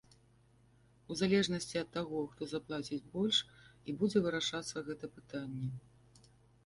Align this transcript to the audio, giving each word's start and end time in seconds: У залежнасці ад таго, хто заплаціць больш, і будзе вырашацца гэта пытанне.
У 1.09 1.17
залежнасці 1.19 1.75
ад 1.83 1.89
таго, 1.97 2.21
хто 2.31 2.47
заплаціць 2.53 3.01
больш, 3.13 3.43
і 3.87 3.95
будзе 4.01 4.17
вырашацца 4.25 4.77
гэта 4.89 5.05
пытанне. 5.19 5.67